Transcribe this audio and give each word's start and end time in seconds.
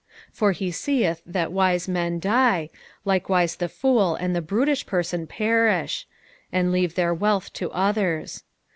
10 0.29 0.29
For 0.33 0.51
he 0.53 0.71
seeth 0.71 1.21
tliat 1.29 1.51
wise 1.51 1.87
men 1.87 2.19
die, 2.19 2.71
likewise 3.05 3.57
the 3.57 3.69
fool 3.69 4.15
and 4.15 4.35
the 4.35 4.41
brutish 4.41 4.87
person 4.87 5.27
perish, 5.27 6.07
and 6.51 6.71
leave 6.71 6.95
their 6.95 7.13
wealth 7.13 7.53
to 7.53 7.69
others. 7.69 8.43